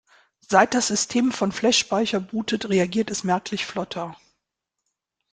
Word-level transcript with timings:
Seit 0.39 0.73
das 0.73 0.87
System 0.87 1.31
von 1.31 1.51
Flashspeicher 1.51 2.19
bootet, 2.19 2.67
reagiert 2.67 3.11
es 3.11 3.23
merklich 3.23 3.67
flotter. 3.67 4.17